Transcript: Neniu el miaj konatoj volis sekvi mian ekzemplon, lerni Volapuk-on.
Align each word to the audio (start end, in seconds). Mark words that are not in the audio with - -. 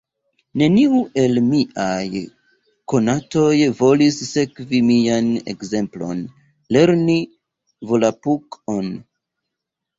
Neniu 0.59 1.01
el 1.23 1.41
miaj 1.49 2.21
konatoj 2.93 3.53
volis 3.83 4.19
sekvi 4.31 4.81
mian 4.89 5.31
ekzemplon, 5.55 6.27
lerni 6.79 7.21
Volapuk-on. 7.93 8.95